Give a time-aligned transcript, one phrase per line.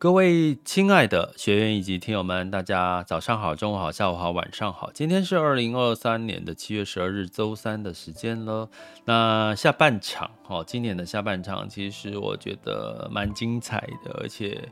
[0.00, 4.90] 各位亲爱的学员以及听友们，大家早上好、中午好、下午好、晚上好。
[4.94, 8.66] 今天是二零二三年的七月十二日，周三的时间了。
[9.04, 14.66] 那下半场哦，今年的下半场其实我觉得蛮精彩的，而且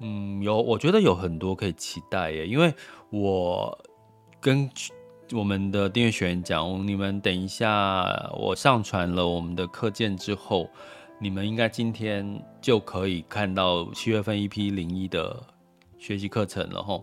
[0.00, 2.44] 嗯，有我觉得有很多可以期待耶。
[2.44, 2.74] 因为
[3.10, 3.78] 我
[4.40, 4.68] 跟
[5.32, 8.04] 我们的订阅学员讲，你们等一下
[8.36, 10.68] 我上传了我们的课件之后。
[11.18, 15.42] 你们应该今天就可以看到七月份一批零一的
[15.98, 17.02] 学习课程了吼。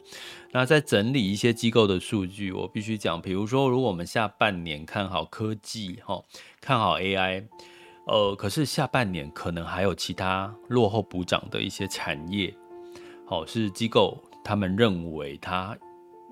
[0.52, 6.23] 那在整理一些机构的数据，我必须讲，比如说，如果我们下半年看好科技吼，
[6.61, 7.44] 看好 AI，
[8.05, 12.53] 呃，可是下半年可能还有其他落后补涨的一些产业，
[13.25, 15.77] 好，是机构他们认为它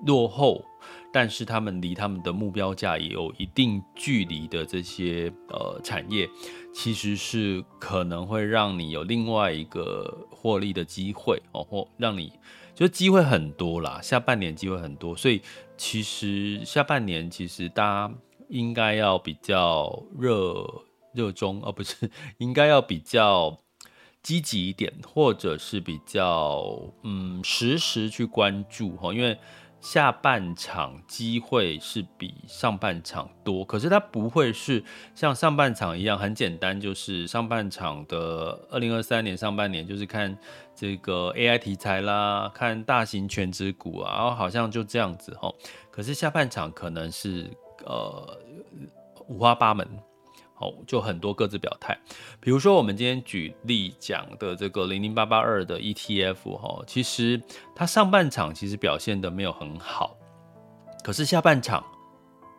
[0.06, 0.64] 落后。
[1.12, 6.26] 但是他们离他们的目标价也有一定距离的这些呃产业，
[6.72, 12.32] 其实是可能会让你有另外一个获利的机会哦，或让你
[12.74, 14.00] 就机会很多啦。
[14.02, 15.42] 下半年机会很多，所以
[15.76, 18.14] 其实下半年其实大家
[18.48, 20.66] 应该要比较热
[21.12, 23.58] 热衷，而不是 应该要比较
[24.22, 29.36] 积极一点，或者是比较嗯实时去关注哈，因为。
[29.82, 40.38] 下半场机会是比上半场多，可是它不会是像上半场一样很简单，就是上半场的二零二三年上半年就是看
[40.72, 45.52] 这个 AI 题材啦，看大型全职股啊，然后好像就这样子哦。
[45.90, 47.50] 可是下半场可能是
[47.84, 48.38] 呃
[49.26, 49.86] 五花八门。
[50.86, 51.96] 就很多各自表态，
[52.40, 57.40] 比如说我们今天举例讲的这个零零八八二的 ETF 哈，其实
[57.74, 60.16] 它上半场其实表现得没有很好，
[61.02, 61.84] 可是下半场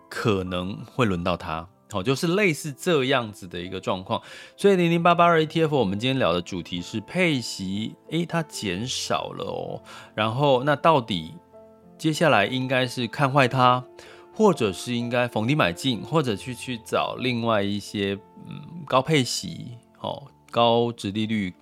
[0.09, 4.21] 可能会轮到它，哦，就是类似这样子的一个状况。
[4.57, 9.81] 所以零零八八二 ETF 我们今天聊的主题是配息，诶，它减少了哦，
[10.15, 11.33] 然后那到底
[11.97, 13.83] 接下来应该是看坏它？
[14.33, 18.17] 或者是应该逢低买进，或者去去找另外一些
[18.47, 21.53] 嗯高配息、哦高殖利率，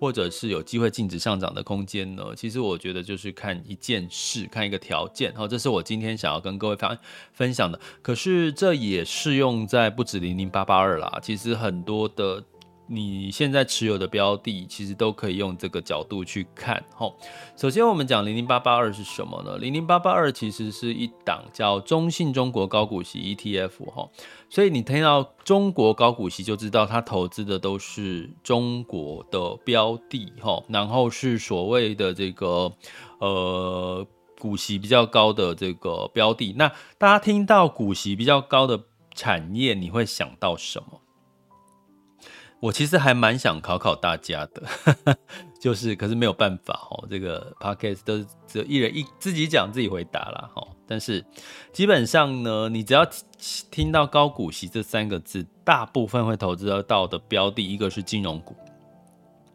[0.00, 2.24] 或者是有机会净值上涨的空间呢？
[2.36, 5.34] 其实我觉得就是看一件事，看一个条件。
[5.34, 6.98] 好，这是我今天想要跟各位分
[7.32, 7.78] 分享的。
[8.02, 12.42] 可是这也适用在不止零零八八二啦，其实很多的。
[12.86, 16.82] 你现在持有的标的，其实都可以用这个角度去看。
[16.94, 17.16] 吼，
[17.56, 19.56] 首先我们讲零零八八二是什么呢？
[19.56, 23.90] 零零八八二其实是一档叫中信中国高股息 ETF。
[23.94, 24.10] 吼，
[24.50, 30.32] 所以你听到中国高股息，就知道它投资的都是中国的标的。
[30.40, 32.72] 吼，然后是所谓的这个
[33.20, 34.06] 呃
[34.38, 36.52] 股息比较高的这个标的。
[36.58, 36.68] 那
[36.98, 38.82] 大家听到股息比较高的
[39.14, 41.00] 产业，你会想到什么？
[42.62, 45.16] 我其实还蛮想考考大家的，
[45.60, 50.48] 就是可是没有办法哦，这个 podcast 都是只有一人一自己讲自己回答啦。
[50.54, 50.64] 哈。
[50.86, 51.24] 但是
[51.72, 53.04] 基本上呢，你只要
[53.72, 58.54] 听到高股息这三个字，大部分会投资得到的标的，一个是金融股，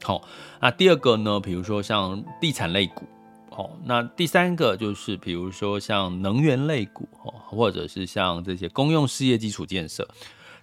[0.04, 0.28] 好，
[0.60, 3.06] 那第二个呢，比如说像地产类股，
[3.50, 7.08] 好，那第三个就是比如说像能源类股，
[7.46, 10.06] 或者是像这些公用事业基础建设。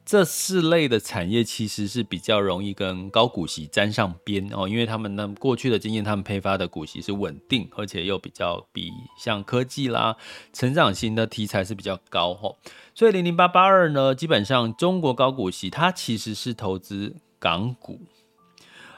[0.04, 10.16] 这四类的产业其实是比较容易跟高股息沾上边哦，因为他们呢过去的经验，他们配发的股息是稳定，而且又比较比像科技啦、
[10.52, 12.56] 成长型的题材是比较高哦。
[12.94, 18.00] 所以零零八八二呢，基本上中国高股息它其实是投资港股。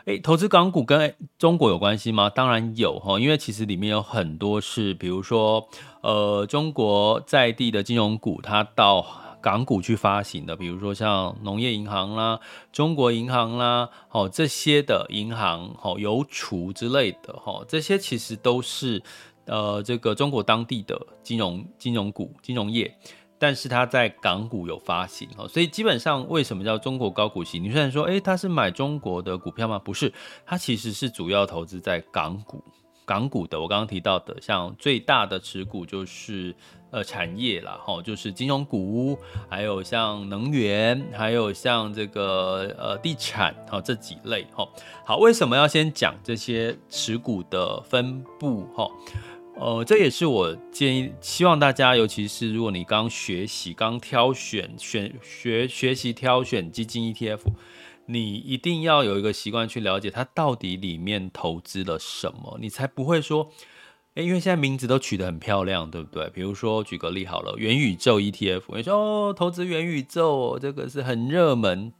[0.06, 2.28] 诶，投资港股跟中国有关系吗？
[2.28, 5.68] 当然有哈，因为其实里面有很多是，比如说
[6.00, 9.06] 呃，中国在地的金融股，它到。
[9.46, 12.40] 港股去发行的，比如说像农业银行啦、
[12.72, 19.00] 中国银行啦，哦这些的银行，哦邮储之类的，哈这些其实都是
[19.44, 22.92] 呃这个中国当地的金融金融股、金融业，
[23.38, 27.60] 但是它在港股有发行，哦所以基本上为什么叫中国高股息？
[27.60, 29.78] 你虽然说，诶它是买中国的股票吗？
[29.78, 30.12] 不是，
[30.44, 32.60] 它其实是主要投资在港股。
[33.04, 36.52] 港股的，我刚刚提到的，像最大的持股就是。
[36.96, 39.18] 呃产业啦，哈，就是金融股，
[39.50, 44.66] 还有像能源，还有像这个呃地产，哈，这几类，哈。
[45.04, 48.90] 好，为什么要先讲这些持股的分布，哈？
[49.56, 57.40] 呃，这也是我建议，希望大家，尤其是如果你刚学习、刚挑选、选学学习挑选基金 ETF，
[58.06, 63.50] 你一定要有一个习惯去了解它到底里面投资了什么，你才不会说，
[64.22, 66.28] 因为现在名字都取得很漂亮，对不对？
[66.30, 71.92] 比如说举个例好了，元宇宙 ETF，你说哦，投资元宇宙这个是很热门，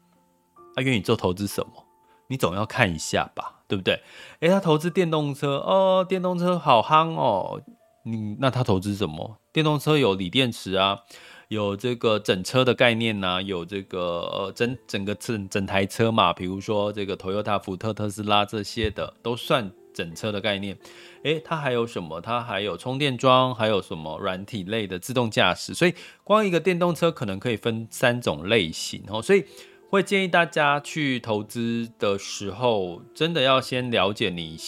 [0.74, 1.84] 啊，元宇宙投资什么？
[2.28, 3.52] 你总要看一下吧。
[3.68, 4.00] 对不对？
[4.38, 7.60] 诶，他投资电动车哦，电动车好夯哦。
[8.04, 9.38] 你那他投资什么？
[9.52, 11.00] 电动车有锂电池啊，
[11.48, 20.78] 有这个整车的概念呐、有这个呃整整个整整台车嘛，比如说这个 Toyota、福特、特斯拉这些的都算整车的概念。
[21.24, 22.20] 诶，它还有什么？
[22.20, 25.74] 它还有充电桩，还有什么软体类的自动驾驶。
[25.74, 29.20] 所以光一个电动车可能可以分三种类型哦。
[29.20, 29.44] 所以。
[29.88, 34.58] 会建议大家去投资的时候，真的要先了解你，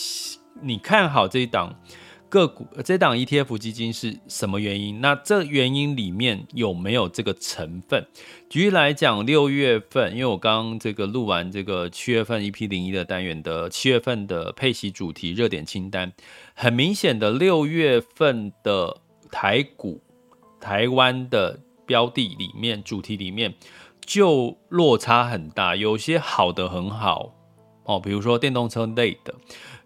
[0.63, 1.75] 你看好这一档
[2.29, 5.01] 个股，这档 ETF 基金是什么原因？
[5.01, 8.07] 那这原因里面有没有这个成分？
[8.49, 16.13] 举例来讲，六月份，因为我刚这个录完这个七月份 EP 零一的单元的七月份的配息主题热点清单，
[16.55, 18.97] 很明显的六月份的
[19.31, 20.01] 台股、
[20.61, 23.55] 台湾的标的里面主题里面。
[24.07, 27.35] 就落差很大，有些好的很好
[27.85, 29.35] 哦，比如说电动车类的，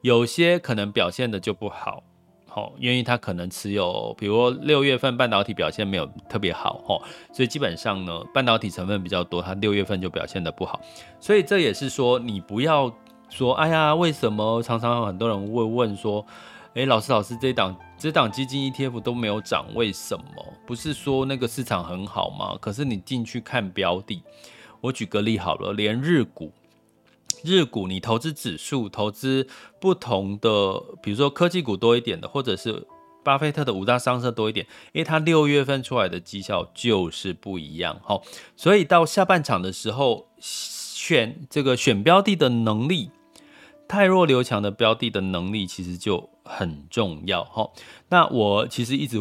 [0.00, 2.04] 有些可能表现的就不好，
[2.54, 7.00] 哦，因为它可能持有，比如六月份半导体表现没有特别好，哦，
[7.32, 10.80] 所以基本上呢，半导体成分比较多，它六月份就表现的不好，
[11.18, 12.92] 所以这也是说，你不要
[13.30, 16.24] 说，哎呀，为什么常常有很多人会问说，
[16.74, 20.44] 哎，老师老师，这档这档基金 ETF 都没有涨，为什么？
[20.66, 22.56] 不是说那个市场很好吗？
[22.60, 24.22] 可是你进去看标的，
[24.80, 26.52] 我举个例好了，连日股，
[27.44, 29.46] 日股你投资指数，投资
[29.80, 32.86] 不同的，比如说科技股多一点的，或者是
[33.24, 38.20] 巴菲特的五大商社多一点，因为它六月份出来的绩效就是不一样，哈，
[38.56, 43.10] 所以到下半场的时候，选这个选标的的能力。
[43.88, 47.68] 太弱留强的标的的能力其实就很重要哈。
[48.08, 49.20] 那我其实一直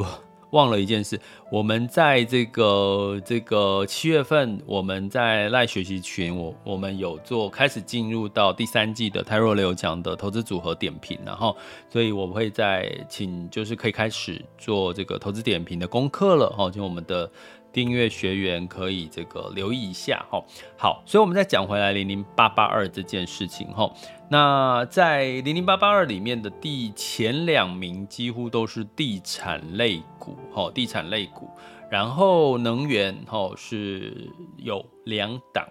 [0.52, 1.20] 忘了一件事，
[1.52, 11.56] 我们在这个这个七月份，我们在赖学习群，我我们有做开始进入到第三季的泰若流讲的投资组合点评，然后
[11.90, 17.30] 所以我会在请就是可以开始做这个投资点评的功课了哈，就我们的。
[17.74, 20.44] 订阅学员可以这个留意一下哈。
[20.78, 23.92] 好，所以我们再讲回来零零八八二这件事情哈。
[24.30, 31.50] 那在零零八八二里面的第前两名几乎都是地产类股哈，地产类股，
[31.90, 35.68] 然后能源哈是有两档，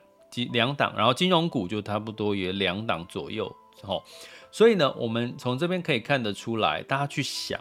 [0.53, 3.51] 两档，然后金融股就差不多也两档左右
[3.83, 3.99] 哈。
[4.53, 7.59] 所以呢，我们从这边可以看得出来，大家去想。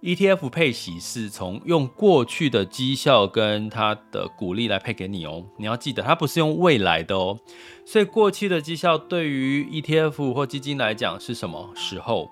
[0.00, 7.36] ETF 配息是从用过去的绩效跟它的股利来配给你哦，你要记得它不是用未来的哦，
[7.84, 12.30] 所以过去的绩效对于 ETF 或基金来讲是什么时候？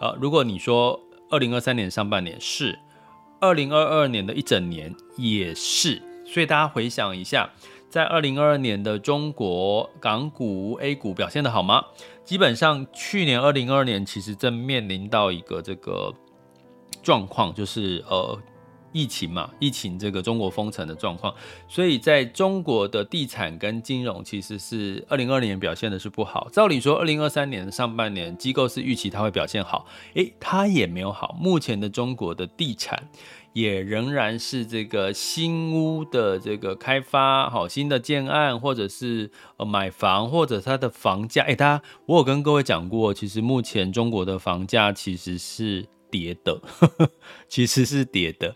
[0.00, 1.00] 呃，如果你说
[1.30, 2.78] 二零二三年上半年是，
[3.40, 7.48] 二零二二年的一整年也是，所以大家回想一下，
[7.88, 11.82] 在二零二二年的中国港股 A 股表现得好吗？
[12.22, 16.14] 基本上去年二零二二年其实正面临到一个这个。
[17.02, 18.38] 状况就是呃，
[18.92, 21.34] 疫情嘛，疫情这个中国封城的状况，
[21.68, 26.48] 所以在中国的地产跟金融其实是二零二零年表现的是不好。
[26.50, 31.36] 照理说，二零二三年的上半年机构是预期它会表现好，诶，它也没有好。
[31.38, 33.08] 目前的中国的地产
[33.52, 45.86] 也仍然是这个新屋的这个开发，好新的建案，或者是呃买房，或者它的房价，诶，大家我有跟各位讲过，其实目前中国的房价其实是。
[46.10, 46.60] 跌的，
[47.48, 48.54] 其实是跌的。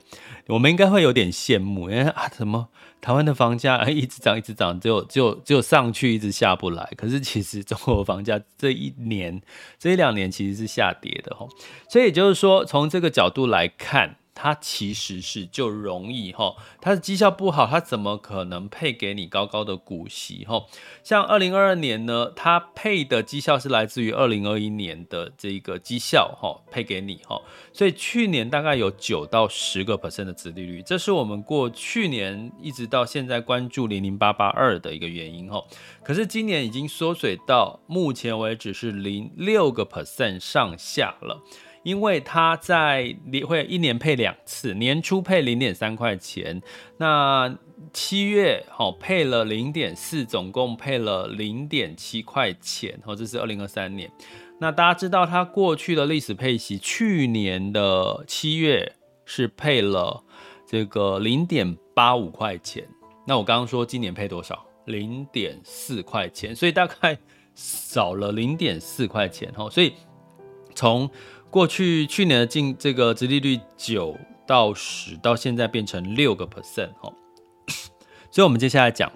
[0.48, 2.68] 我们应该会有点羡慕，因为啊，什么
[3.00, 6.92] 台湾的房价一直涨，一直涨，只有只有只有上去，一直下不来。
[6.96, 9.40] 可是其实中国房价这一年、
[9.78, 11.46] 这一两年其实是下跌的哈。
[11.88, 14.16] 所以也就是说，从这个角度来看。
[14.34, 20.64] 它其实是就容易哈，它的绩效不好，它怎么可能配给你高高的股息哈？
[21.02, 27.40] 像二零二二年呢，它配的绩效是来自于二零二一年的这个绩效哈，配给你哈，
[27.72, 35.62] 所以去年大概有九到十个 percent 的殖利率，这是我们过去年一直到现在关注零零八八二的一个原因哈。
[36.02, 41.42] 可是今年已经缩水到目前为止是零六个 percent 上下了。
[41.82, 43.14] 因为它在
[43.46, 46.62] 会一年配两次，年初配零点三块钱，
[46.98, 47.58] 那
[47.92, 54.10] 七月好配了零点四，总共配了零点七块钱，哦，这是二零二三年。
[54.60, 58.92] 那大家知道它过去的历史配息，去年的七月
[59.24, 60.22] 是配了
[60.66, 62.86] 这个零点八五块钱，
[63.26, 64.64] 那我刚刚说今年配多少？
[64.86, 67.16] 零点四块钱，所以大概
[67.54, 69.92] 少了零点四块钱，哦，所以
[70.74, 71.10] 从
[71.52, 74.16] 过去去年的净这个殖利率九
[74.46, 77.12] 到十，到现在变成六个 percent 哈，
[78.32, 79.12] 所以我们接下来讲，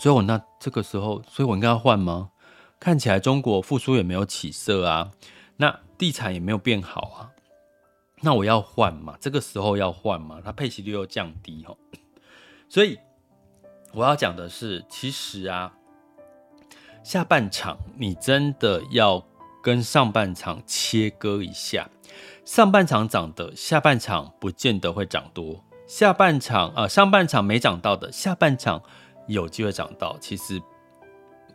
[0.00, 2.30] 所以我那这个时候，所以我应该要换吗？
[2.80, 5.12] 看起来中国复苏也没有起色啊，
[5.58, 7.30] 那地产也没有变好啊，
[8.22, 9.16] 那我要换嘛？
[9.20, 10.40] 这个时候要换嘛？
[10.44, 11.76] 它配息率又降低哈，
[12.68, 12.98] 所以
[13.92, 15.72] 我要讲的是，其实啊，
[17.04, 19.24] 下半场你真的要。
[19.62, 21.90] 跟上半场切割一下，
[22.44, 28.82] 上半场涨的，下半场不见得会涨多；下半场呃，上半场没涨到的，下半场
[29.26, 30.16] 有机会涨到。
[30.20, 30.62] 其实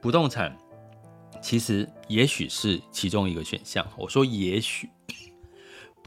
[0.02, 0.56] 不动产
[1.42, 3.88] 其实也许是其中一个选项。
[3.98, 4.90] 我说也许，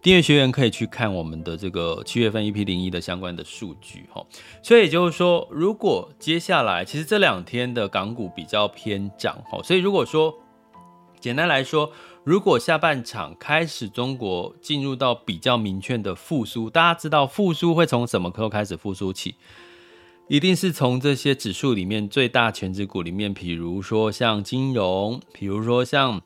[0.02, 4.24] 订阅学员可以去看我们的这个七月份 EP 零一的相关的数据哈。
[4.62, 10.32] 所以也就是说，如果接下来其实这两天的港股比较偏涨哈，所以如果说。
[11.26, 11.90] 简单来说，
[12.22, 19.34] 如果下半场开始中国进入到比较明确的复苏，大家知道复苏会从什么时候开始复苏起？
[20.28, 26.22] 一定是从这些指数里面最大权值股里面，比如说像金融，比如说像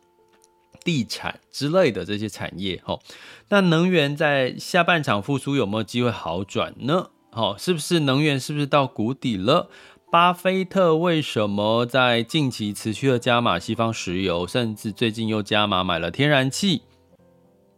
[0.84, 2.82] 地产之类的这些产业。
[2.84, 3.00] 吼，
[3.48, 7.08] 那能源在下半场复苏有没有机会好转呢？
[7.30, 9.70] 好，是不是能源是不是到谷底了？
[10.10, 16.82] 巴菲特为什么在近期持续的加码西方石油，甚至最近又加码买了天然气？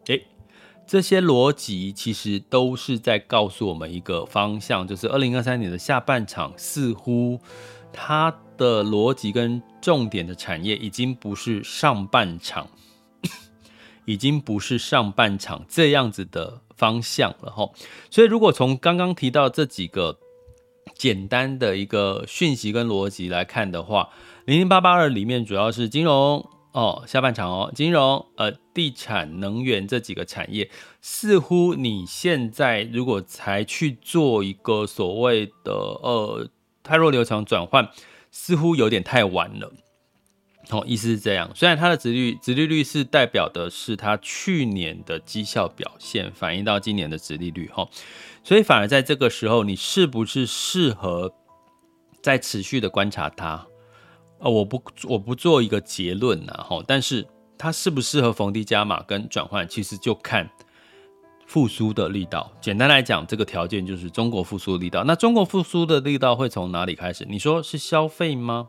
[0.06, 0.26] 诶，
[0.86, 7.38] 这些逻辑其实都是在告诉我们一个方向，就是二零二三年的下半场似乎
[7.92, 12.66] 它的逻辑跟重点的产业已经不是上半场，
[14.06, 17.68] 已经不是上半场这样子的方向了哈。
[18.10, 20.18] 所以如果从刚刚提到这几个。
[20.94, 24.10] 简单的一个讯息跟逻辑来看的话，
[24.44, 30.70] 零零八八二里面主要是金融哦，下半场哦，金融呃，地产、能源这几个产业，
[31.00, 36.48] 似乎你现在如果才去做一个所谓的呃
[36.82, 37.88] 太弱流强转换，
[38.30, 39.72] 似乎有点太晚了。
[40.70, 47.88] 哦，意思是这样，虽然它的值率值利率是代表的是它去年的绩效表现，反映到今年的值利率哈。
[48.44, 51.32] 所以反而在这个时候，你是不是适合
[52.20, 53.66] 再持续的观察它？
[54.40, 57.24] 呃，我不我不做一个结论呐，哈，但是
[57.56, 60.50] 它适不适合逢低加码跟转换，其实就看
[61.46, 62.50] 复苏的力道。
[62.60, 65.04] 简单来讲，这个条件就是中国复苏的力道。
[65.04, 67.24] 那中国复苏的力道会从哪里开始？
[67.28, 68.68] 你说是消费吗？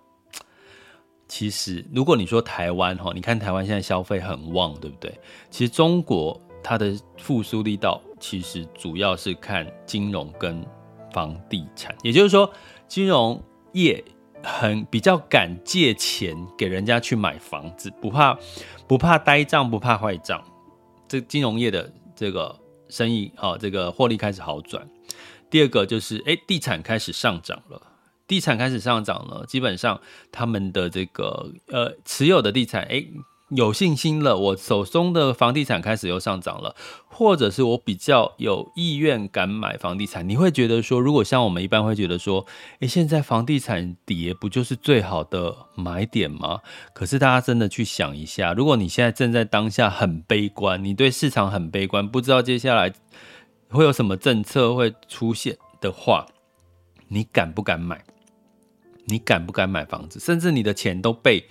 [1.27, 5.20] 其实，如果你说台湾哈，你看台湾现在消费很旺，对不对？
[5.50, 6.39] 其实中国。
[6.63, 10.65] 它的复苏力道其实主要是看金融跟
[11.12, 12.51] 房地产，也就是说，
[12.88, 13.39] 金融
[13.74, 14.03] 业
[14.41, 18.36] 很比较敢借钱给人家去买房子，不怕
[18.88, 20.43] 不怕呆账，不怕坏账。
[21.08, 22.58] 这金融业的这个
[22.89, 24.89] 生意啊，这个获利开始好转。
[25.51, 27.79] 第二个就是，哎，地产开始上涨了，
[28.25, 30.01] 地产开始上涨了，基本上
[30.32, 33.05] 他们的这个呃持有的地产，哎。
[33.56, 36.76] 有信心了，我手中的房地产开始又上涨了，
[37.08, 40.28] 或者是我比较有意愿敢买房地产。
[40.28, 42.46] 你会觉得说，如果像我们一般会觉得说，
[42.80, 46.62] 诶，现在房地产跌不就是最好的买点吗？
[46.94, 52.92] 可是大家真的去想一下，如果你现在正在当下很悲观，你对市场很悲观，不知道接下来
[53.70, 56.26] 会有什么政策会出现的话，
[57.08, 58.04] 你敢不敢买？
[59.06, 60.20] 你敢不敢买房子？
[60.20, 61.46] 甚至你的钱都被。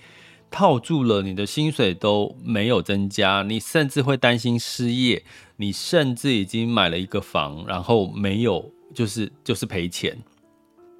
[0.53, 10.15] 套住了，你的薪水都没有增加，你甚至会担心失业，你甚至已经买了一个房，然后没有，就是就是赔钱。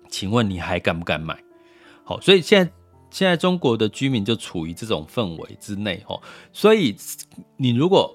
[0.10, 1.38] 请问你还敢不敢买？
[2.04, 2.72] 好，所以现在
[3.12, 6.20] 现在中国的居民就处于这种氛围之内，哦，
[6.52, 6.96] 所以
[7.56, 8.12] 你如果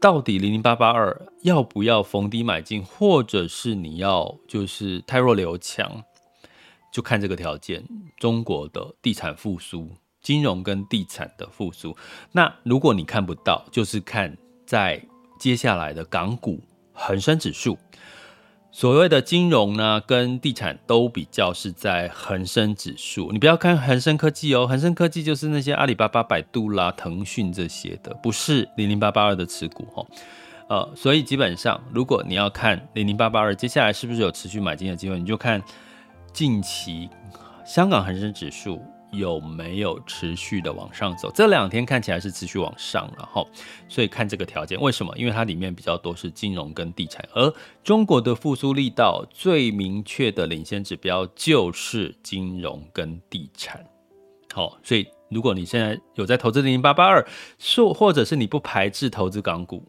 [0.00, 6.02] 到底零零八八二要不要逢低买进，或者是你要就是太弱留强，
[6.90, 9.90] 就看这个条件，中国的地产复苏。
[10.28, 11.96] 金融跟地产的复苏，
[12.32, 15.02] 那如果你看不到，就是看在
[15.40, 16.60] 接下来的港股
[16.92, 17.78] 恒生指数，
[18.70, 23.32] 所谓的金融呢，跟地产都比较是在恒生指数。
[23.32, 30.06] 你不要看恒生科技哦，恒生科技就是那些阿里巴巴、百度啦、腾讯这些的，不是零零八八二的持股哦。
[30.68, 35.62] 呃，所以基本上，如果你要看零零八八二接下来是不是有持续买进的机会，你就看
[36.34, 37.08] 近期
[37.64, 38.78] 香港恒生指数。
[39.12, 41.30] 有没有持续的往上走？
[41.34, 43.48] 这两天看起来是持续往上，然后
[43.88, 45.16] 所以看这个条件，为什么？
[45.16, 53.84] 因为它里面比较多是金融跟地产，而中国的复苏力道最明确的领先指标就是金融跟地产。
[54.52, 57.26] 好，所以如果你现在有在投资零零八八二，
[57.76, 59.86] 或或者是你不排斥投资港股，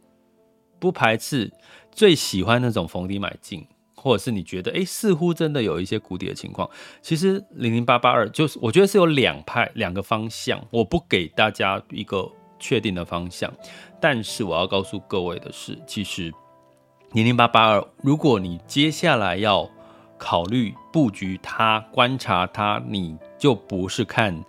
[0.79, 1.51] 不排斥
[1.91, 3.65] 最喜欢那种逢低买进。
[4.01, 6.69] 或者是你觉得，哎，似乎真的有一些谷底的情况。
[7.01, 10.59] 其实零零八八二就是，我觉得是有两派两个方向。
[10.71, 13.51] 我不给大家一个确定的方向，
[13.99, 16.33] 但是我要告诉各位的是，其实
[17.11, 19.69] 零零八八二，如果你接下来要
[20.17, 24.43] 考虑布局它、观察它，你就不是看。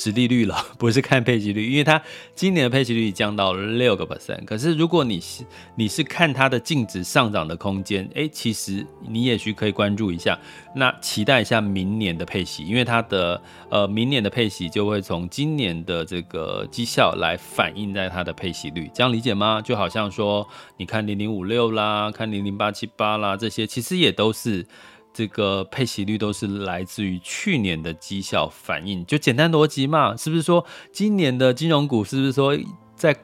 [0.00, 2.00] 殖利率了， 不是看配息率，因为它
[2.34, 4.42] 今年的配息率降到六个 percent。
[4.46, 10.38] 可是如果你是你是看它的净值上涨的空间，哎，其实你也许可以关注一下，
[10.74, 13.38] 那期待一下明年的配息，因为它的
[13.68, 19.60] 呃明年的配息就会从今年的这个绩效来反映在它的配息率，这样理解吗？
[19.60, 24.64] 就好像说你看零零五六啦，看零零八七八啦，这些其实也都是。
[25.12, 32.56] 这个配息率都是来自于去年的绩效反应，就简单逻辑嘛，是不是说今年的金融股是不是说
[32.94, 33.16] 在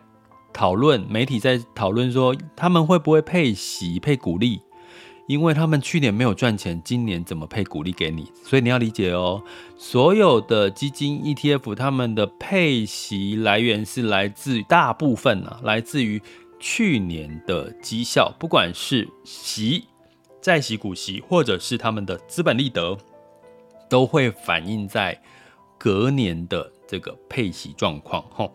[0.52, 4.60] 讨论，媒体在讨论说他们会不会配息配股利？
[5.28, 8.30] 因为他们去年没有赚钱，今年怎么配股利给你？
[8.44, 9.42] 所以你要理解哦，
[9.76, 16.22] 所有的基金 ETF 他们的配息来源是来自大部分啊，来自于
[16.60, 19.84] 去年的绩效，不管是息。
[20.46, 22.96] 债息、股息，或者是他们的资本利得，
[23.90, 25.20] 都会反映在
[25.76, 28.24] 隔年的这个配息状况。
[28.30, 28.52] 吼，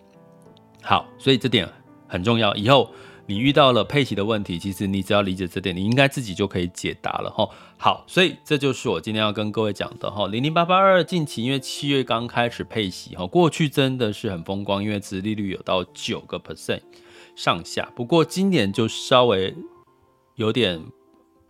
[0.81, 1.67] 好，所以这点
[2.07, 2.55] 很重要。
[2.55, 2.89] 以后
[3.25, 7.29] 你遇到了配息的问题，其实你只要理解这点，你应该自己就可以解答了。
[7.29, 10.09] 吼，好，所以这就是我今天要跟各位讲的。
[10.09, 16.83] 吼，零零八八二近期因为七月刚开始配息，哈，过去真的是很风光，因为殖利率有到九个 percent
[17.35, 17.91] 上下。
[17.93, 19.53] 不过今年就稍微
[20.35, 20.81] 有点。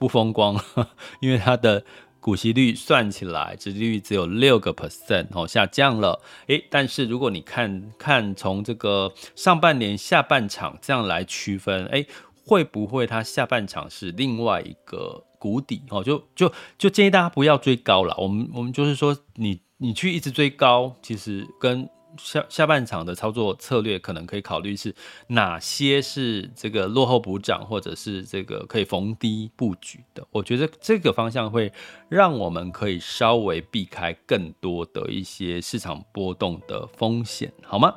[0.02, 0.60] 不风光，
[1.22, 1.86] 因为它的
[2.20, 6.20] 股息率算起来，殖利率只有六个 percent 哦，下降了。
[6.48, 12.08] 诶，但是如果你看看从这个上半年下半场这样来区分，诶，
[12.44, 16.04] 会不会它下半场是另外一个谷底哦？
[16.04, 18.16] 就就就建议大家不要追高了。
[18.18, 24.94] 我们我们就是说你，你你去一直追高，其实跟下下半场的操作策略可能可以考虑是
[25.28, 30.26] 哪些是这个落后补涨，或者是这个可以逢低布局的。
[30.32, 31.72] 我觉得这个方向会
[32.10, 37.96] 让我们可以稍微避开更多的一些市场波动的风险，好吗？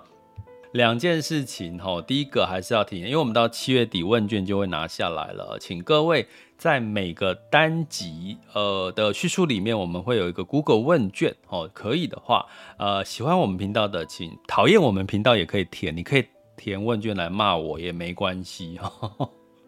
[0.73, 12.47] 两件事情哈，第一个还是要提，因为我们到七月底问卷就会拿下来了，请各位在每个单集呃的叙述里面，我们会有一个 Google 问卷哦，可以的话，
[12.79, 16.25] 呃，喜欢我们频道的，请讨厌我们频道也可以填，你可以
[16.57, 18.91] 填问卷来骂我也没关系哈。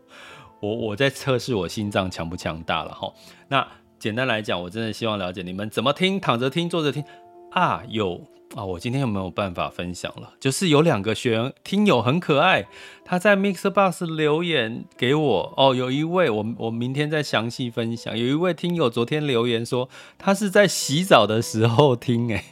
[0.61, 3.13] 我我在测试我心脏强不强大了哈。
[3.49, 3.67] 那
[3.99, 7.05] 简单来讲，我真的希望了解你们怎么听，躺着听，坐着听
[7.51, 8.21] 啊，有。
[8.57, 10.33] 啊、我今天有没有办法分享了？
[10.41, 12.67] 就是有两个学员听友很可爱，
[13.05, 15.55] 他在 MixerBox 留言给我。
[15.59, 18.17] 哦，有一位我我明天再详细分享。
[18.17, 22.35] 有一位听友昨天留言说，他是在洗澡的时候听。
[22.35, 22.45] 哎，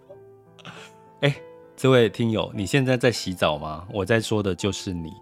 [1.20, 1.36] 哎，
[1.76, 3.86] 这位听友，你现在在洗澡吗？
[3.92, 5.12] 我在说的就是你。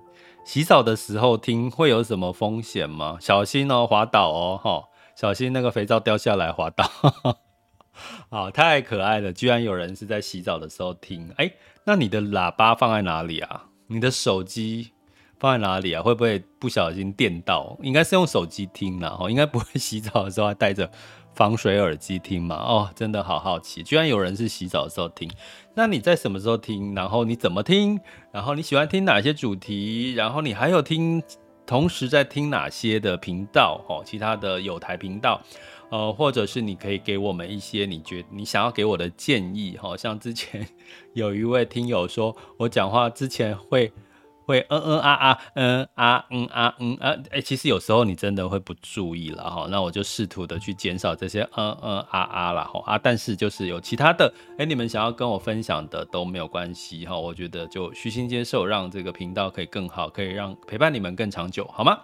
[0.45, 3.19] 洗澡的时候听会有什么风险吗？
[3.21, 4.85] 小心哦，滑倒哦，哈，
[5.16, 6.88] 小心那个肥皂掉下来滑倒。
[8.30, 9.32] 啊，太可爱了！
[9.32, 11.30] 居然有人是在洗澡的时候听。
[11.37, 11.50] 哎，
[11.85, 13.64] 那你的喇叭放在哪里啊？
[13.88, 14.90] 你的手机
[15.38, 16.02] 放在哪里啊？
[16.02, 17.76] 会不会不小心电到？
[17.82, 20.90] 应该是用手机听啦，哦，应该不会洗澡的时候还戴着
[21.35, 22.56] 防水耳机听嘛？
[22.56, 25.30] 哦，真的好好奇，居然有人是洗澡的时候听。
[25.74, 26.94] 那你在什么时候听？
[26.94, 28.00] 然后你怎么听？
[28.32, 30.14] 然后你喜欢听哪些主题？
[30.14, 31.22] 然后你还有听，
[31.66, 33.85] 同时在听哪些的频道？
[33.88, 35.40] 哦，其他的有台频道。
[35.90, 40.66] 呃，或者是你可以给我们一些你觉你想要给我的建议，好 像之前
[41.14, 43.92] 有一位听友说我讲话之前会
[44.44, 52.81] 会嗯嗯啊啊嗯啊嗯啊嗯啊，哎，其实有时候你真的会不注意了哈，那我就试图的去减少这些嗯嗯啊啊了哈。
[52.87, 61.99] 啊，但是就是有其他的，哎，你们想要跟我分享的都没有关系哈，我觉得就虚心接受，让这个频道可以更好，可以让陪伴你们更长久，好吗？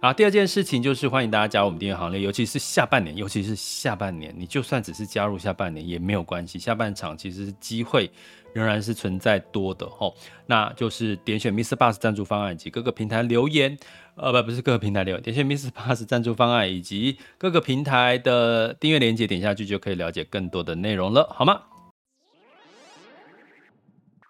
[0.00, 8.08] 啊，第二件事情就是欢迎大家加入我们订阅行列，尤其是下半年，尤其是下半年，你就算只是加入下半年也没有关系，下半场其实机会
[8.52, 10.14] 仍然是存在多的吼。
[10.46, 13.76] 那就是点选 MixerBox 赞助方案以及各个平台留言，
[14.14, 21.60] 呃不不是各个平台留言，点选 MixerBox 赞助方案以及各个平台的订阅链接，点下去就可以了解更多的内容了，好吗？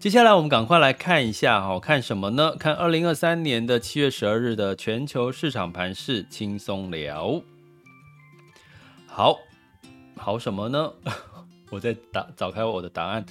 [0.00, 2.56] 接下来我们赶快来看一下，哈，看什么呢？
[2.56, 7.42] 看二零二三年的七月十二日的全球市场盘势，轻松聊。
[9.06, 9.36] 好，
[10.16, 10.90] 好什么呢？
[11.68, 13.26] 我在打找开我的答案。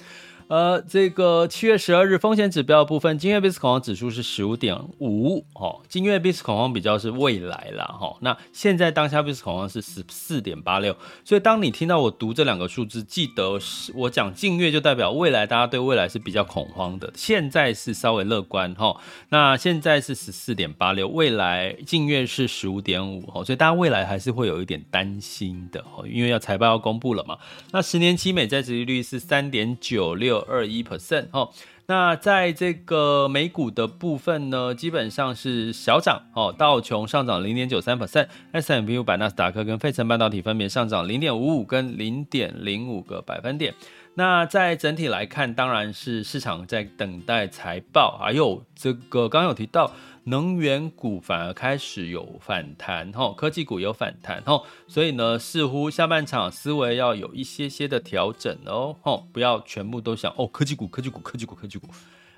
[0.50, 18.96] 呃，这个七月十二日风险指标部分，今月 VIX 恐慌指数是十五点五，哦，今月 VIX 恐慌比较是未来啦，哈、哦，那现在当下 VIX 恐慌是十四点八六，所以当你听到我读这两个数字，记得是我讲近月就代表未来，大家对未来是比较恐慌的，现在是稍微乐观，哈、哦，
[19.28, 27.38] 那现在是十四点八六，未来近月是十五点五，哈，所以大家未来还是会有一点担心的，哈，因为要财报要公布了嘛，
[27.70, 30.39] 那十年期美债殖利率是三点九六。
[30.48, 31.50] 二一 percent 哦，
[31.86, 43.74] 那在这个美股的部分呢，基本上是小涨哦，道琼上涨零点九三 percent，S M P 五百、纳斯达克跟费城半导体分别上涨零点五五跟零点零五个百分点。
[44.14, 49.92] 那在整体来看，当然是市场在等待财报，还有这个刚刚有提到。
[50.24, 61.88] 能源股反而开始有反弹，吼，科技股有反弹，吼，所以呢，似乎下半场思维要有一些些的调整哦，吼，不要全部都想哦，科技股，科技股，科技股，科技股，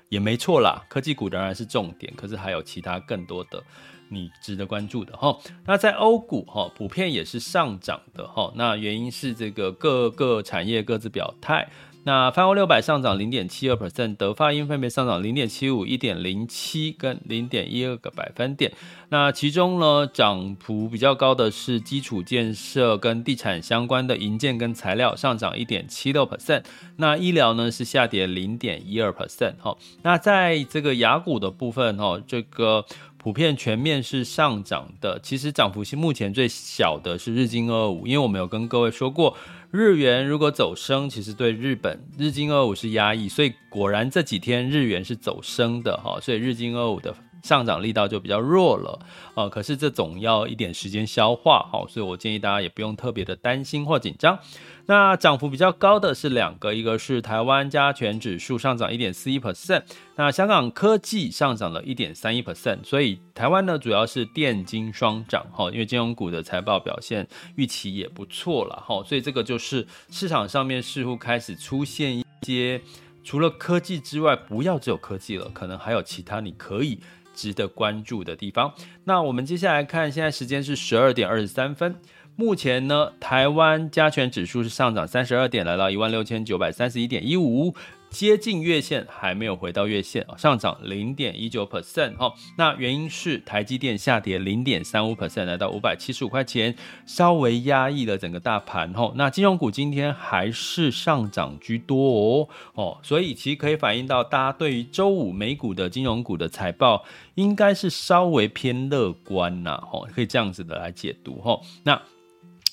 [0.09, 3.61] 也没错啦，科技股仍然是重点，可是还有其他更多的
[4.09, 11.67] 你值得关注的，哈，那在欧股，哈，普遍也是上涨的，哈，那原因是这个各个产业各自表态。
[12.05, 18.73] 那泛欧六百上涨零点七二 percent，德发英分别上涨零点七五、一点零七跟零点一二个百分点。
[19.07, 26.63] 那其中呢，涨幅比较高的是基础建设跟地产相关的营建跟材料上涨一点七六 percent。
[26.97, 29.53] 那医疗呢是下跌零点一二 percent。
[29.59, 32.83] 哈，那在这个雅股的部分，哈，这个
[33.17, 35.17] 普遍全面是上涨的。
[35.23, 39.37] 其实涨幅是目前最小的是日经二五，因为我们有跟各位说过。
[39.73, 47.11] 日元如果走升，其实对日本日经二五是压抑，所以果然这几天日元是走升的哈，所以日经二五的
[47.43, 48.99] 上涨力道就比较弱了
[49.35, 49.47] 呃。
[49.47, 54.39] 可是这总要一点时间消化哈，所以我建议大家也不用特别的担心或紧张。
[54.85, 59.83] 那涨幅比较高的是两个，一个是台湾加权指数上涨一点四一 percent，
[60.17, 67.25] 那香港科技上涨了一点三一 percent，所以台湾呢主要是电金双涨哈，因为金融股的财报表现
[67.55, 72.81] 预期也不错了哈，所以这个就是市场上面似乎开始出现一些
[73.23, 76.99] 除了科技之外，不要只有科技了，可能还有其他你可以
[77.33, 78.73] 值得关注的地方。
[79.03, 81.95] 那我们接下来看，现在时间是十二点二十三分。
[82.35, 87.75] 目前呢，台湾加权指数是上涨三十二点，来到一万六千九百三十一点一五，
[88.13, 92.31] 接近月线，还没有回到月线，上涨零点一九 percent 哈。
[92.57, 96.75] 那原因是台积电下跌零点三五 percent，来到五百七十五块钱，
[97.07, 99.11] 稍微压抑了整个大盘哈。
[99.15, 111.59] 那金融股今天还是上涨居多哦哦，所以其实可以反映到大家对于周五美股的金融股的财报应该是稍微偏乐观呐，哦，可以这样子的来解读哈。
[111.83, 111.99] 那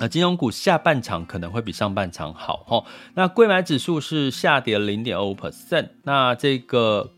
[0.01, 2.85] 那金融股下半场可能会比上半场好哈。
[3.15, 7.13] 那贵买指数是下跌零点二五 percent，那这个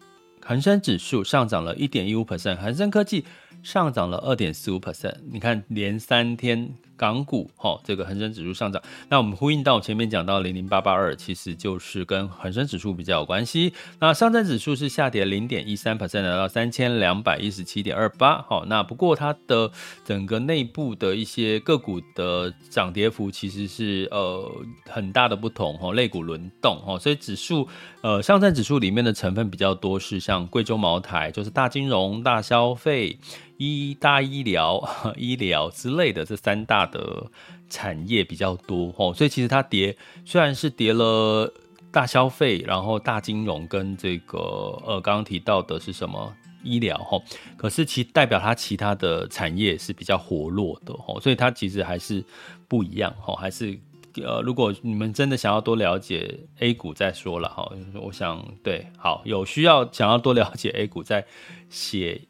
[0.45, 3.25] 恒生指数上涨了一点一五 percent，恒生科技
[3.63, 5.15] 上涨了二点四五 percent。
[5.31, 6.75] 你看连三天。
[7.03, 13.73] 港股哈，这个恒生指数上涨，那我们呼应到前面讲到零零八八二，其实就是跟恒生指数比较有关系。
[13.99, 18.41] 那上证指数是下跌零点一三 percent，来到三千两百一十七点二八。
[18.43, 19.69] 好，那不过它的
[20.05, 24.49] 整个内部的一些个股的涨跌幅其实是呃
[24.89, 27.67] 很大的不同哈，类股轮动哈，所以指数
[28.03, 33.19] 呃上证指数里面的成分比较多是像贵州茅台，就是大金融、大消费。
[33.59, 34.83] 医大医疗、
[35.17, 37.27] 医疗之类的这三大的
[37.69, 41.53] 产业比较多哦，所以其实它跌虽然是跌了
[41.91, 44.39] 大消费，然后大金融跟这个
[44.87, 47.21] 呃刚刚提到的是什么医疗哈，
[47.57, 52.25] 可是其代表它其他的产业是比较活络的哈，所以它其实还是
[52.69, 53.77] 不一样哈，还是
[54.23, 61.25] 呃，如果你们真的想要多了解 A 股再说了哈，我想对，好，有需要想要多了解 A 股再
[61.69, 62.21] 写。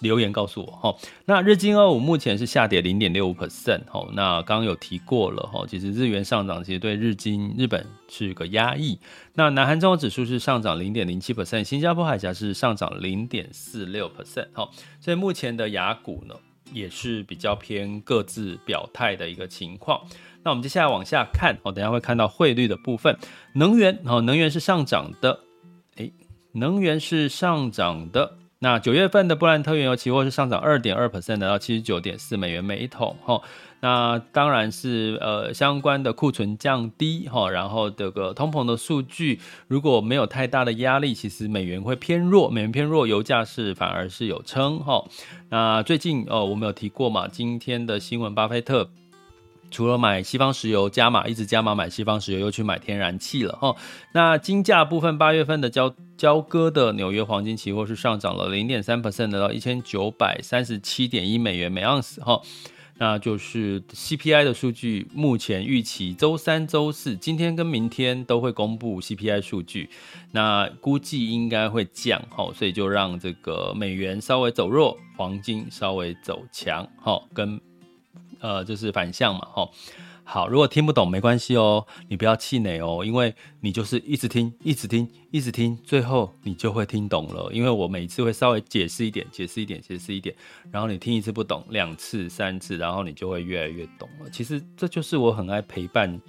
[0.00, 8.98] 留言告诉我哈，那日经二五目前是下跌零点六五 percent 哈，那刚刚有提过了哈，其实日元上涨其实对日经日本是个压抑。
[9.34, 14.68] 那南韩综合指数是上涨零点零七 percent，新加坡海峡是上涨零点四六 percent 哈，
[15.00, 16.34] 所以目前的雅股呢
[16.72, 20.00] 也是比较偏各自表态的一个情况。
[20.44, 23.16] 那我们接下来往下看，哦，等下会看到汇率的部分，
[23.54, 25.40] 能源哦，能源是上涨的，
[25.96, 26.12] 诶，
[26.52, 28.38] 能源是上涨的。
[28.62, 33.16] 那九月份的布兰特原油期货是上涨二点二 percent，来到七十九点四美元每一桶。
[33.24, 33.42] 哈，
[33.80, 45.04] 那当然是呃相关的库存降低哈，然后这个通膨的数据如果没有太大的压力，其实美元会偏弱，美元偏弱，油价是反而是有撑哈。
[45.48, 48.88] 那最近哦，我们有提过嘛，今天的新闻，巴菲特。
[49.72, 53.74] 除了买西方石油加码，一直加码买西方石油，又去买天然气了哈。
[54.12, 62.40] 那金价部分，八月份的交交割的纽约黄金期货是上涨了零点三 percent，到一千九百三十七点一美元每盎司哈。
[62.98, 69.90] 那就是 CPI 的数据，目前预期周三、周四，今天跟明天都会公布 CPI 数据，
[70.30, 77.60] 那估计应该会降哈，所以就让这个美元稍微走弱，黄金稍微走强哈，跟。
[78.42, 79.72] 呃，就是反向嘛，吼，
[80.24, 87.48] 好，如果听不懂没关系哦，你不要气馁哦，因为你就是一直听，一直听，一直听，最后你就会听懂了。
[87.52, 90.34] 因为我每次会稍微解释一点，解释一点，解释一点，
[90.72, 94.28] 然后你听一次不懂，两次、三次，然后你就会越来越懂了。
[94.28, 96.20] 其实这就是我很爱陪伴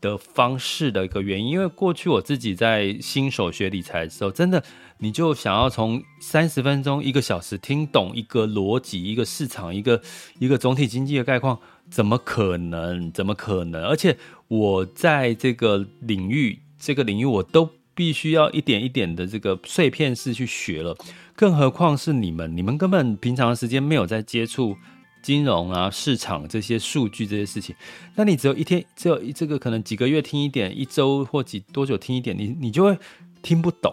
[0.00, 4.64] 的方式的一个原因，因为过去我自己在新手学理财的时候，真的。
[5.02, 10.00] 你就想要从三十分钟、一个小时听懂一个逻辑、一个市场、一个
[10.38, 11.58] 一个总体经济的概况，
[11.90, 13.10] 怎么可能？
[13.10, 13.84] 怎么可能？
[13.84, 20.96] 而且我在这个领域，这个领域我都必须要一点一点的这个碎片式去学了，
[21.34, 24.76] 更何况是你们，你们根本平常时间没有在接触
[25.20, 27.74] 金融啊、市场这些数据这些事情，
[28.14, 32.96] 那你只有一天，只有这个可能几个月听一点，一周或几多久听一点，你你就会
[33.42, 33.92] 听不懂。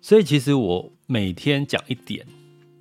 [0.00, 2.26] 所以其实我每天讲一点，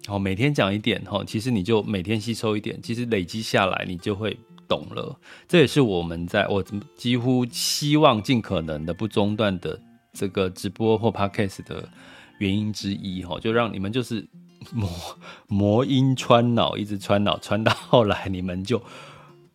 [0.08, 5.20] 好，每天讲一点，哈，其实你就每天吸收一点，其实累积下来，你就会懂了。
[5.48, 6.64] 这也是我们在我
[6.96, 9.80] 几乎希望尽可能的不中断的
[10.14, 11.88] 这个直播或 podcast 的
[12.38, 14.26] 原因之一，哈，就让你们就是
[14.72, 14.90] 魔
[15.48, 18.82] 魔音穿脑，一直穿脑，穿到后来你们就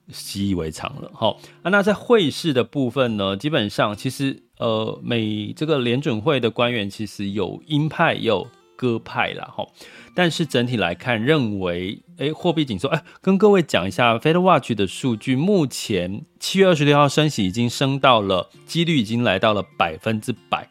[0.09, 1.39] 习以为常了，好。
[1.63, 4.43] 啊，那在汇市的部分呢，基本上其实。
[4.57, 9.67] 呃，美这个联准会的官员其实有鹰派，也有鸽派啦哈。
[10.15, 12.87] 但是整体来看，认为，哎，货币紧缩。
[12.87, 20.71] 哎，跟各位讲一下，FedWatch 的数据，目前七月二十六号升息已经升到了，几率已经来到了百分之百。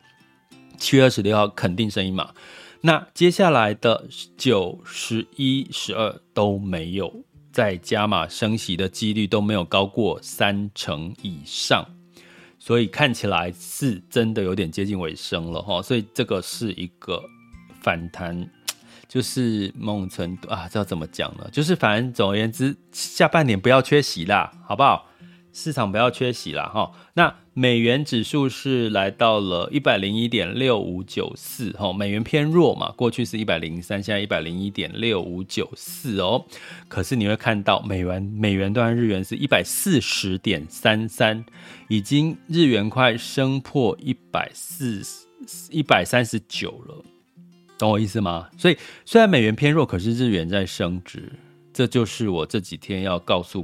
[0.78, 2.32] 七月二十六号肯定升一码。
[2.82, 4.06] 那接下来的
[4.38, 7.14] 九、十一、十二都没有
[7.54, 11.86] 再加码升息的几率都没有高过三成以上。
[12.60, 17.22] 所以看起来是真的有点接近尾声了哈，所以这个是一个
[17.82, 18.50] 反弹，
[19.08, 21.46] 就是梦辰啊，这要怎么讲呢？
[21.52, 25.10] 就是反正总而言之，下半年不要缺席啦，好不好？
[25.54, 26.92] 市场不要缺席啦哈。
[27.14, 36.44] 那美元指数是来到了一百零一点六五九四哈，美元偏弱嘛，过去是一百零三，现在一百零一点六五九四哦。
[36.88, 41.46] 可是你会看到美元美元兑日元是一百四十点三三，
[41.88, 45.04] 已经日元快升破一百四
[45.70, 47.06] 一百三十九了，
[47.78, 48.50] 懂我意思吗？
[48.58, 51.32] 所以虽然美元偏弱，可是日元在升值，
[51.72, 53.64] 这就是我这几天要告诉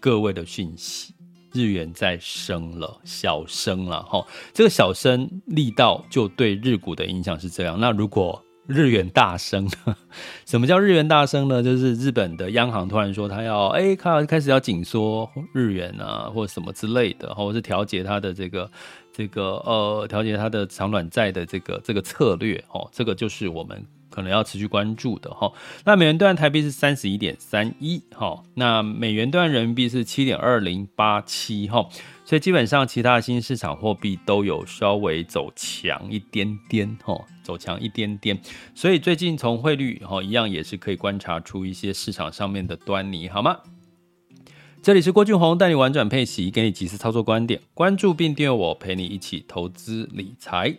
[0.00, 1.12] 各位的讯息。
[1.56, 7.80] 日元在升了，小升了哈，这个小升力道就对日股的影响是这样。
[7.80, 9.68] 那如果日元大升，
[10.44, 11.62] 什么叫日元大升呢？
[11.62, 18.70] 就是日本的央行突然说他要哎，开开始要紧缩日元啊，或什么之类的，或者是调节它的这个
[19.12, 23.84] 这个呃，调节它的长短债的这个这个策略哦，这个就是我们。
[24.16, 25.52] 可能要持续关注的哈，
[25.84, 31.86] 那美元兑台币是三十一点三一哈，那美元兑人民币是七点二零八七哈，
[32.24, 38.40] 所以基本上其他的新市场货币都有稍微走强一点点哈，走强一点点，
[38.74, 43.58] 所以最近从汇率哈一样也是可以观察出一些市场上面的端倪好吗？
[44.82, 50.74] 这里是郭俊宏带你玩转配息，给你即时操作观点，关注并订阅我，陪你一起投资理财。